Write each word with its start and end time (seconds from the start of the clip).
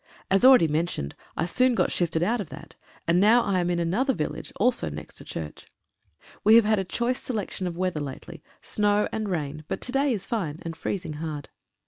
As 0.31 0.43
already 0.43 0.67
mentioned, 0.67 1.13
I 1.37 1.45
soon 1.45 1.75
got 1.75 1.91
shifted 1.91 2.23
out 2.23 2.41
of 2.41 2.49
that, 2.49 2.75
and 3.07 3.19
now 3.19 3.43
I 3.43 3.59
am 3.59 3.69
in 3.69 3.77
another 3.77 4.15
village, 4.15 4.51
also 4.55 4.89
next 4.89 5.21
a 5.21 5.23
church. 5.23 5.67
We 6.43 6.55
have 6.55 6.65
had 6.65 6.79
a 6.79 6.83
choice 6.83 7.19
selection 7.21 7.67
of 7.67 7.77
wea 7.77 7.91
ther 7.91 7.99
lately— 7.99 8.41
snow 8.73 9.07
and 9.11 9.29
rain, 9.29 9.63
but 9.67 9.79
to 9.81 9.91
day 9.91 10.11
is 10.11 10.25
fine, 10.25 10.57
and 10.63 10.75
freez 10.75 11.05
ing 11.05 11.13
hard. 11.21 11.49